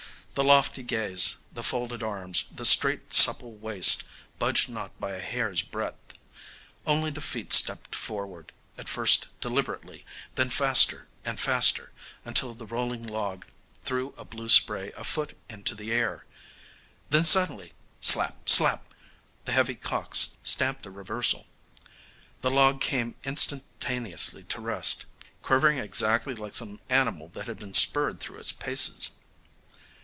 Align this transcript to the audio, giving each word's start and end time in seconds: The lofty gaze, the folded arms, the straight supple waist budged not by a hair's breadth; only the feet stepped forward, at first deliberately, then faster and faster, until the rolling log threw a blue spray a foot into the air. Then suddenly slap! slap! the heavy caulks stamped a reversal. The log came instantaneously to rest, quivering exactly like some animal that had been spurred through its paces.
The 0.33 0.45
lofty 0.45 0.81
gaze, 0.81 1.39
the 1.51 1.61
folded 1.61 2.01
arms, 2.01 2.45
the 2.55 2.63
straight 2.65 3.11
supple 3.11 3.51
waist 3.57 4.05
budged 4.39 4.69
not 4.69 4.97
by 4.97 5.11
a 5.11 5.21
hair's 5.21 5.61
breadth; 5.61 6.13
only 6.87 7.11
the 7.11 7.19
feet 7.19 7.51
stepped 7.51 7.93
forward, 7.93 8.53
at 8.77 8.87
first 8.87 9.27
deliberately, 9.41 10.05
then 10.35 10.49
faster 10.49 11.09
and 11.25 11.37
faster, 11.37 11.91
until 12.23 12.53
the 12.53 12.65
rolling 12.65 13.05
log 13.05 13.45
threw 13.83 14.13
a 14.17 14.23
blue 14.23 14.47
spray 14.47 14.93
a 14.95 15.03
foot 15.03 15.37
into 15.49 15.75
the 15.75 15.91
air. 15.91 16.25
Then 17.09 17.25
suddenly 17.25 17.73
slap! 17.99 18.47
slap! 18.47 18.87
the 19.43 19.51
heavy 19.51 19.75
caulks 19.75 20.37
stamped 20.43 20.85
a 20.85 20.91
reversal. 20.91 21.45
The 22.39 22.49
log 22.51 22.79
came 22.79 23.15
instantaneously 23.25 24.43
to 24.45 24.61
rest, 24.61 25.07
quivering 25.43 25.77
exactly 25.79 26.33
like 26.33 26.55
some 26.55 26.79
animal 26.89 27.27
that 27.33 27.47
had 27.47 27.59
been 27.59 27.73
spurred 27.73 28.21
through 28.21 28.39
its 28.39 28.53
paces. 28.53 29.17